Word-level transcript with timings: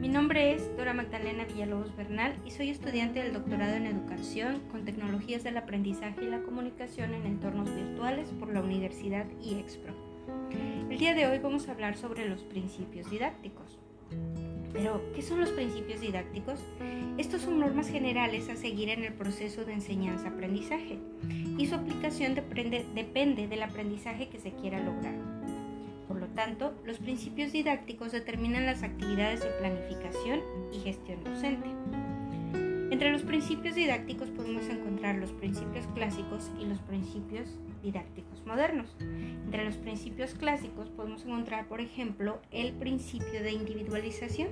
Mi 0.00 0.08
nombre 0.08 0.52
es 0.52 0.76
Dora 0.76 0.92
Magdalena 0.92 1.44
Villalobos 1.44 1.94
Bernal 1.96 2.36
y 2.44 2.50
soy 2.50 2.70
estudiante 2.70 3.22
del 3.22 3.32
doctorado 3.32 3.74
en 3.74 3.86
Educación 3.86 4.60
con 4.70 4.84
Tecnologías 4.84 5.44
del 5.44 5.56
Aprendizaje 5.56 6.24
y 6.24 6.28
la 6.28 6.42
Comunicación 6.42 7.14
en 7.14 7.26
Entornos 7.26 7.74
Virtuales 7.74 8.30
por 8.38 8.52
la 8.52 8.60
Universidad 8.60 9.26
IEXPRO. 9.42 9.94
El 10.90 10.98
día 10.98 11.14
de 11.14 11.26
hoy 11.26 11.38
vamos 11.38 11.68
a 11.68 11.72
hablar 11.72 11.96
sobre 11.96 12.28
los 12.28 12.42
principios 12.42 13.10
didácticos. 13.10 13.78
Pero, 14.72 15.02
¿qué 15.14 15.22
son 15.22 15.40
los 15.40 15.50
principios 15.50 16.00
didácticos? 16.00 16.60
Estos 17.18 17.42
son 17.42 17.58
normas 17.58 17.88
generales 17.88 18.48
a 18.48 18.56
seguir 18.56 18.90
en 18.90 19.04
el 19.04 19.14
proceso 19.14 19.64
de 19.64 19.72
enseñanza-aprendizaje 19.72 20.98
y 21.58 21.66
su 21.66 21.74
aplicación 21.74 22.34
depende 22.34 23.48
del 23.48 23.62
aprendizaje 23.62 24.28
que 24.28 24.38
se 24.38 24.52
quiera 24.52 24.78
lograr. 24.80 25.35
Tanto, 26.36 26.74
los 26.84 26.98
principios 26.98 27.50
didácticos 27.52 28.12
determinan 28.12 28.66
las 28.66 28.82
actividades 28.82 29.42
de 29.42 29.48
planificación 29.58 30.42
y 30.70 30.80
gestión 30.80 31.24
docente. 31.24 31.66
Entre 32.90 33.10
los 33.10 33.22
principios 33.22 33.74
didácticos 33.74 34.28
podemos 34.28 34.68
encontrar 34.68 35.16
los 35.16 35.32
principios 35.32 35.86
clásicos 35.94 36.52
y 36.60 36.66
los 36.66 36.78
principios 36.80 37.58
didácticos 37.82 38.44
modernos. 38.44 38.94
Entre 39.00 39.64
los 39.64 39.76
principios 39.76 40.34
clásicos 40.34 40.90
podemos 40.90 41.24
encontrar, 41.24 41.68
por 41.68 41.80
ejemplo, 41.80 42.38
el 42.50 42.74
principio 42.74 43.42
de 43.42 43.52
individualización. 43.52 44.48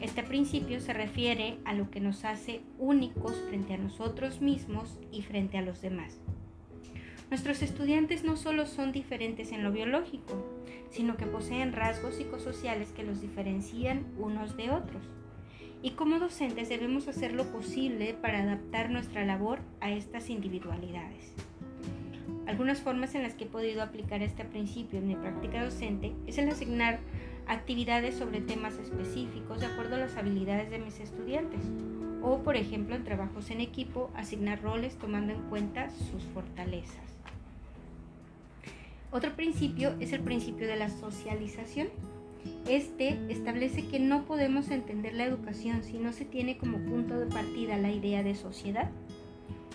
Este 0.00 0.22
principio 0.22 0.80
se 0.80 0.92
refiere 0.92 1.58
a 1.64 1.74
lo 1.74 1.90
que 1.90 1.98
nos 1.98 2.24
hace 2.24 2.60
únicos 2.78 3.34
frente 3.48 3.74
a 3.74 3.78
nosotros 3.78 4.40
mismos 4.40 4.96
y 5.10 5.22
frente 5.22 5.58
a 5.58 5.62
los 5.62 5.82
demás. 5.82 6.20
Nuestros 7.30 7.60
estudiantes 7.60 8.24
no 8.24 8.38
solo 8.38 8.64
son 8.64 8.90
diferentes 8.90 9.52
en 9.52 9.62
lo 9.62 9.70
biológico, 9.70 10.46
sino 10.90 11.18
que 11.18 11.26
poseen 11.26 11.74
rasgos 11.74 12.14
psicosociales 12.14 12.92
que 12.92 13.02
los 13.02 13.20
diferencian 13.20 14.06
unos 14.16 14.56
de 14.56 14.70
otros. 14.70 15.02
Y 15.82 15.90
como 15.90 16.18
docentes 16.18 16.70
debemos 16.70 17.06
hacer 17.06 17.34
lo 17.34 17.52
posible 17.52 18.14
para 18.14 18.42
adaptar 18.42 18.88
nuestra 18.88 19.26
labor 19.26 19.60
a 19.80 19.90
estas 19.90 20.30
individualidades. 20.30 21.34
Algunas 22.46 22.80
formas 22.80 23.14
en 23.14 23.22
las 23.22 23.34
que 23.34 23.44
he 23.44 23.48
podido 23.48 23.82
aplicar 23.82 24.22
este 24.22 24.46
principio 24.46 24.98
en 24.98 25.08
mi 25.08 25.14
práctica 25.14 25.62
docente 25.62 26.14
es 26.26 26.38
el 26.38 26.48
asignar 26.48 26.98
actividades 27.46 28.14
sobre 28.14 28.40
temas 28.40 28.78
específicos 28.78 29.60
de 29.60 29.66
acuerdo 29.66 29.96
a 29.96 29.98
las 29.98 30.16
habilidades 30.16 30.70
de 30.70 30.78
mis 30.78 30.98
estudiantes 30.98 31.60
o, 32.22 32.38
por 32.38 32.56
ejemplo, 32.56 32.96
en 32.96 33.04
trabajos 33.04 33.50
en 33.50 33.60
equipo, 33.60 34.10
asignar 34.14 34.62
roles 34.62 34.96
tomando 34.96 35.34
en 35.34 35.42
cuenta 35.50 35.90
sus 35.90 36.22
fortalezas. 36.34 37.17
Otro 39.10 39.34
principio 39.34 39.94
es 40.00 40.12
el 40.12 40.20
principio 40.20 40.66
de 40.66 40.76
la 40.76 40.90
socialización. 40.90 41.88
Este 42.68 43.18
establece 43.30 43.86
que 43.86 43.98
no 43.98 44.24
podemos 44.24 44.70
entender 44.70 45.14
la 45.14 45.24
educación 45.24 45.82
si 45.82 45.98
no 45.98 46.12
se 46.12 46.26
tiene 46.26 46.58
como 46.58 46.78
punto 46.78 47.18
de 47.18 47.26
partida 47.26 47.78
la 47.78 47.90
idea 47.90 48.22
de 48.22 48.34
sociedad. 48.34 48.90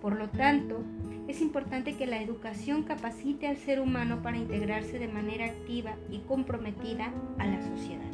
Por 0.00 0.16
lo 0.16 0.28
tanto, 0.28 0.84
es 1.26 1.40
importante 1.40 1.96
que 1.96 2.06
la 2.06 2.22
educación 2.22 2.84
capacite 2.84 3.48
al 3.48 3.56
ser 3.56 3.80
humano 3.80 4.22
para 4.22 4.36
integrarse 4.36 5.00
de 5.00 5.08
manera 5.08 5.46
activa 5.46 5.96
y 6.08 6.18
comprometida 6.20 7.12
a 7.38 7.46
la 7.46 7.60
sociedad. 7.62 8.10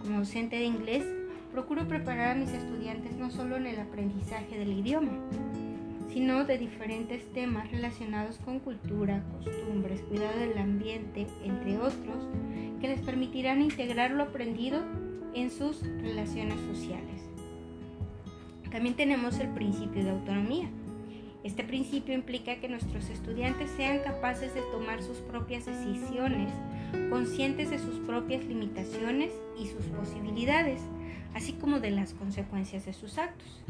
Como 0.00 0.20
docente 0.20 0.56
de 0.56 0.64
inglés, 0.64 1.04
procuro 1.52 1.86
preparar 1.86 2.30
a 2.30 2.40
mis 2.40 2.50
estudiantes 2.50 3.16
no 3.16 3.30
solo 3.30 3.56
en 3.56 3.66
el 3.66 3.78
aprendizaje 3.78 4.58
del 4.58 4.72
idioma, 4.72 5.12
sino 6.12 6.44
de 6.44 6.58
diferentes 6.58 7.30
temas 7.32 7.70
relacionados 7.70 8.38
con 8.38 8.60
cultura, 8.60 9.22
costumbres, 9.44 10.00
cuidado 10.02 10.38
del 10.38 10.58
ambiente, 10.58 11.26
entre 11.44 11.78
otros, 11.78 12.28
que 12.80 12.88
les 12.88 13.00
permitirán 13.00 13.62
integrar 13.62 14.10
lo 14.10 14.22
aprendido 14.22 14.82
en 15.34 15.50
sus 15.50 15.82
relaciones 15.82 16.58
sociales. 16.72 17.22
También 18.70 18.94
tenemos 18.94 19.38
el 19.38 19.48
principio 19.50 20.04
de 20.04 20.10
autonomía. 20.10 20.68
Este 21.44 21.62
principio 21.62 22.12
implica 22.14 22.56
que 22.56 22.68
nuestros 22.68 23.08
estudiantes 23.08 23.70
sean 23.76 24.00
capaces 24.00 24.52
de 24.52 24.62
tomar 24.72 25.02
sus 25.02 25.18
propias 25.18 25.66
decisiones, 25.66 26.52
conscientes 27.08 27.70
de 27.70 27.78
sus 27.78 28.00
propias 28.00 28.44
limitaciones 28.44 29.32
y 29.58 29.66
sus 29.66 29.84
posibilidades, 29.86 30.80
así 31.34 31.52
como 31.52 31.78
de 31.78 31.92
las 31.92 32.14
consecuencias 32.14 32.84
de 32.84 32.92
sus 32.92 33.18
actos. 33.18 33.62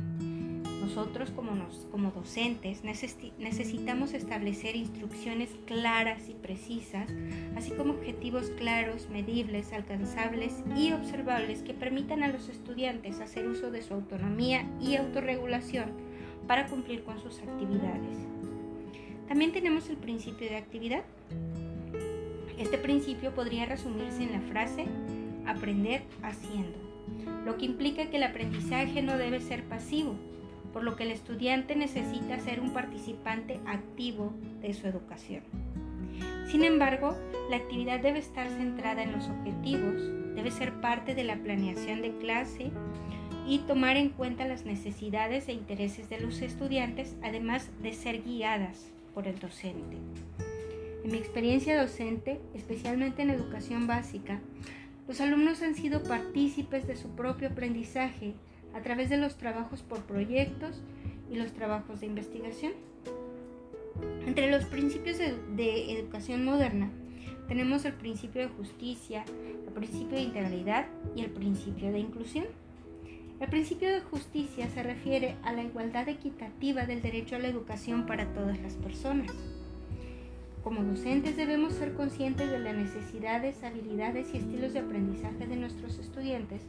Nosotros 0.87 1.33
como, 1.33 1.51
como 1.91 2.13
docentes 2.13 2.85
necesitamos 2.85 4.15
establecer 4.15 4.77
instrucciones 4.77 5.51
claras 5.67 6.29
y 6.29 6.35
precisas, 6.35 7.11
así 7.57 7.73
como 7.73 7.95
objetivos 7.95 8.51
claros, 8.51 9.11
medibles, 9.11 9.73
alcanzables 9.73 10.63
y 10.77 10.93
observables 10.93 11.63
que 11.63 11.75
permitan 11.75 12.23
a 12.23 12.29
los 12.29 12.49
estudiantes 12.49 13.19
hacer 13.19 13.49
uso 13.49 13.73
de 13.73 13.83
su 13.83 13.95
autonomía 13.95 14.65
y 14.81 14.95
autorregulación 14.95 15.91
para 16.47 16.69
cumplir 16.69 17.03
con 17.03 17.19
sus 17.21 17.41
actividades. 17.41 18.19
También 19.27 19.51
tenemos 19.51 19.91
el 19.91 19.97
principio 19.97 20.49
de 20.49 20.57
actividad. 20.57 21.03
Este 22.61 22.79
principio 22.79 23.35
podría 23.35 23.67
resumirse 23.67 24.23
en 24.23 24.33
la 24.35 24.41
frase 24.41 24.87
aprender 25.47 26.05
haciendo, 26.23 26.79
lo 27.45 27.57
que 27.57 27.65
implica 27.65 28.09
que 28.09 28.19
el 28.19 28.23
aprendizaje 28.23 29.03
no 29.03 29.19
debe 29.19 29.41
ser 29.41 29.65
pasivo, 29.65 30.15
por 30.77 30.85
lo 30.85 30.95
que 30.95 31.05
el 31.05 31.11
estudiante 31.11 31.75
necesita 31.75 32.39
ser 32.39 32.61
un 32.61 32.75
participante 32.75 33.61
activo 33.65 34.35
de 34.61 34.75
su 34.75 34.87
educación. 34.87 35.43
Sin 36.49 36.65
embargo, 36.65 37.17
la 37.49 37.57
actividad 37.57 37.99
debe 37.99 38.19
estar 38.19 38.47
centrada 38.51 39.03
en 39.03 39.13
los 39.13 39.27
objetivos, 39.27 40.03
debe 40.35 40.51
ser 40.51 40.75
parte 40.83 41.15
de 41.15 41.25
la 41.25 41.37
planeación 41.37 42.03
de 42.03 42.19
clase 42.19 42.73
y 43.47 43.61
tomar 43.61 43.97
en 43.97 44.11
cuenta 44.11 44.47
las 44.47 44.67
necesidades 44.67 45.49
e 45.49 45.55
intereses 45.55 46.11
de 46.11 46.21
los 46.21 46.43
estudiantes, 46.43 47.17
además 47.23 47.71
de 47.83 47.95
ser 47.95 48.23
guiadas 48.23 48.93
por 49.15 49.27
el 49.29 49.39
docente. 49.39 49.97
En 51.05 51.11
mi 51.11 51.17
experiencia 51.17 51.81
docente, 51.81 52.39
especialmente 52.53 53.23
en 53.23 53.31
educación 53.31 53.87
básica, 53.87 54.41
los 55.09 55.23
alumnos 55.23 55.63
han 55.63 55.75
sido 55.75 56.03
partícipes 56.03 56.87
de 56.87 56.97
su 56.97 57.09
propio 57.17 57.49
aprendizaje 57.49 58.35
a 58.77 58.83
través 58.83 59.09
de 59.09 59.17
los 59.17 59.37
trabajos 59.37 59.83
por 59.83 60.01
proyectos 60.03 60.83
y 61.31 61.37
los 61.37 61.53
trabajos 61.53 62.01
de 62.01 62.07
investigación. 62.07 62.73
Entre 64.27 64.51
los 64.51 64.65
principios 64.67 65.17
de, 65.19 65.99
educación 65.99 66.45
moderna 66.45 66.91
tenemos 67.49 67.87
el 67.87 67.95
principio 67.95 68.43
de 68.43 68.49
justicia, 68.49 69.25
el 69.67 69.73
principio 69.73 70.19
de 70.19 70.25
integridad 70.25 70.87
y 71.15 71.23
el 71.23 71.31
principio 71.31 71.91
de 71.91 72.01
inclusión. 72.01 72.45
El 73.41 73.49
principio 73.49 73.89
de 73.89 74.01
justicia 74.01 74.69
se 74.69 74.83
refiere 74.83 75.37
a 75.43 75.53
la 75.53 75.63
igualdad 75.63 76.09
equitativa 76.09 76.85
del 76.85 77.03
derecho 77.03 77.37
a 77.37 77.39
la 77.39 77.49
educación 77.49 78.05
para 78.05 78.33
todas 78.35 78.61
las 78.61 78.75
personas. 78.75 79.33
Como 80.67 80.83
docentes 80.83 81.37
debemos 81.37 81.75
ser 81.75 81.95
conscientes 81.95 82.51
de 82.51 82.59
las 82.59 82.75
necesidades, 82.75 83.63
habilidades 83.63 84.35
y 84.35 84.39
estilos 84.39 84.73
de 84.73 84.81
aprendizaje 84.81 85.47
de 85.47 85.55
nuestros 85.55 86.01
estudiantes 86.01 86.61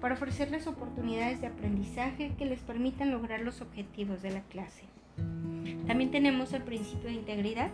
para 0.00 0.14
ofrecerles 0.14 0.66
oportunidades 0.66 1.42
de 1.42 1.48
aprendizaje 1.48 2.32
que 2.38 2.46
les 2.46 2.60
permitan 2.60 3.10
lograr 3.10 3.40
los 3.40 3.60
objetivos 3.60 4.22
de 4.22 4.30
la 4.30 4.40
clase. 4.40 4.84
También 5.86 6.10
tenemos 6.10 6.54
el 6.54 6.62
principio 6.62 7.10
de 7.10 7.16
integridad. 7.16 7.68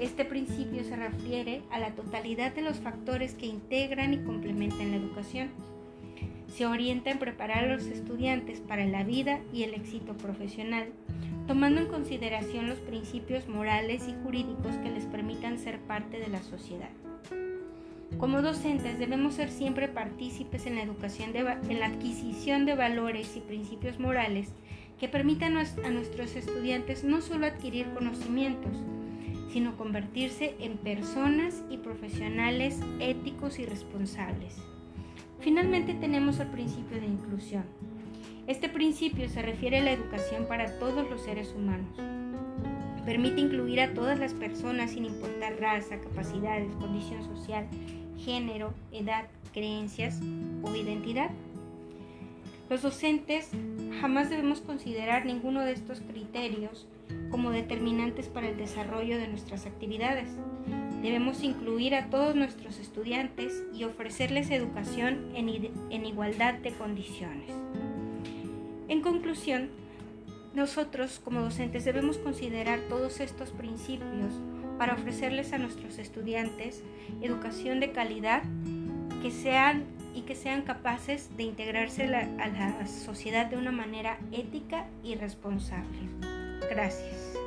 Este 0.00 0.24
principio 0.24 0.82
se 0.82 0.96
refiere 0.96 1.60
a 1.70 1.78
la 1.78 1.90
totalidad 1.90 2.54
de 2.54 2.62
los 2.62 2.78
factores 2.78 3.34
que 3.34 3.44
integran 3.44 4.14
y 4.14 4.24
complementan 4.24 4.92
la 4.92 4.96
educación. 4.96 5.50
Se 6.46 6.64
orienta 6.64 7.10
en 7.10 7.18
preparar 7.18 7.64
a 7.64 7.74
los 7.74 7.84
estudiantes 7.84 8.60
para 8.60 8.86
la 8.86 9.04
vida 9.04 9.40
y 9.52 9.64
el 9.64 9.74
éxito 9.74 10.16
profesional, 10.16 10.88
tomando 11.48 11.80
en 11.80 11.86
consideración 11.86 12.68
los 12.68 12.78
principios 12.78 13.48
morales 13.48 14.06
y 14.06 14.14
jurídicos 14.22 14.76
que 14.82 14.90
les 14.90 15.06
permitan 15.06 15.58
ser 15.58 15.80
parte 15.80 16.20
de 16.20 16.28
la 16.28 16.42
sociedad. 16.42 16.90
Como 18.18 18.42
docentes 18.42 18.98
debemos 18.98 19.34
ser 19.34 19.50
siempre 19.50 19.88
partícipes 19.88 20.66
en 20.66 20.74
la 20.76 20.82
educación, 20.82 21.30
en 21.34 21.80
la 21.80 21.86
adquisición 21.86 22.66
de 22.66 22.74
valores 22.74 23.34
y 23.34 23.40
principios 23.40 23.98
morales 23.98 24.52
que 25.00 25.08
permitan 25.08 25.56
a 25.56 25.90
nuestros 25.90 26.36
estudiantes 26.36 27.02
no 27.02 27.22
solo 27.22 27.46
adquirir 27.46 27.86
conocimientos, 27.94 28.76
sino 29.50 29.76
convertirse 29.78 30.54
en 30.60 30.76
personas 30.76 31.64
y 31.70 31.78
profesionales 31.78 32.78
éticos 33.00 33.58
y 33.58 33.64
responsables. 33.64 34.56
Finalmente 35.40 35.94
tenemos 35.94 36.40
el 36.40 36.48
principio 36.48 37.00
de 37.00 37.06
inclusión. 37.06 37.64
Este 38.48 38.68
principio 38.68 39.28
se 39.28 39.42
refiere 39.42 39.78
a 39.78 39.82
la 39.82 39.92
educación 39.92 40.46
para 40.46 40.78
todos 40.78 41.08
los 41.08 41.22
seres 41.22 41.54
humanos. 41.54 41.96
Permite 43.04 43.40
incluir 43.40 43.80
a 43.80 43.94
todas 43.94 44.18
las 44.18 44.34
personas 44.34 44.90
sin 44.90 45.04
importar 45.04 45.60
raza, 45.60 46.00
capacidades, 46.00 46.74
condición 46.76 47.22
social 47.24 47.68
género, 48.18 48.74
edad, 48.92 49.26
creencias 49.52 50.20
o 50.62 50.74
identidad. 50.74 51.30
Los 52.68 52.82
docentes 52.82 53.50
jamás 54.00 54.28
debemos 54.28 54.60
considerar 54.60 55.24
ninguno 55.24 55.64
de 55.64 55.72
estos 55.72 56.00
criterios 56.00 56.86
como 57.30 57.50
determinantes 57.50 58.28
para 58.28 58.48
el 58.48 58.58
desarrollo 58.58 59.16
de 59.16 59.28
nuestras 59.28 59.64
actividades. 59.64 60.28
Debemos 61.02 61.42
incluir 61.42 61.94
a 61.94 62.10
todos 62.10 62.34
nuestros 62.34 62.78
estudiantes 62.78 63.64
y 63.72 63.84
ofrecerles 63.84 64.50
educación 64.50 65.30
en, 65.34 66.04
igualdad 66.04 66.54
de 66.54 66.72
condiciones. 66.72 67.50
En 68.88 69.02
conclusión, 69.02 69.70
nosotros 70.54 71.20
como 71.22 71.40
docentes 71.40 71.84
debemos 71.84 72.18
considerar 72.18 72.80
todos 72.88 73.20
estos 73.20 73.50
principios 73.50 74.32
para 74.78 74.94
ofrecerles 74.94 75.52
a 75.52 75.58
nuestros 75.58 75.98
estudiantes 75.98 76.82
educación 77.20 77.80
de 77.80 77.92
calidad 77.92 78.42
que 79.22 79.30
sean 79.30 79.84
y 80.14 80.22
que 80.22 80.34
sean 80.34 80.62
capaces 80.62 81.36
de 81.36 81.44
integrarse 81.44 82.04
a 82.04 82.48
la 82.48 82.86
sociedad 82.86 83.46
de 83.46 83.56
una 83.56 83.72
manera 83.72 84.18
ética 84.32 84.86
y 85.04 85.14
responsable. 85.16 85.98
Gracias. 86.70 87.38